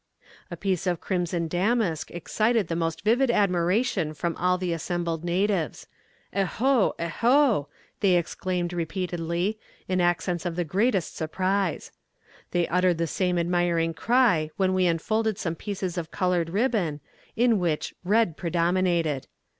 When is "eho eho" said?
6.33-7.67